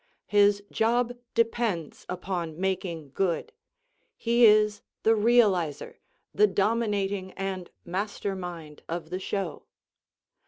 [0.25, 3.51] His job depends upon making good;
[4.17, 5.97] he is the "realizer,"
[6.33, 9.61] the dominating and master mind of the show.